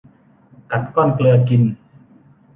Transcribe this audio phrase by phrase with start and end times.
[0.71, 1.61] กัดก้อนเกลือกิน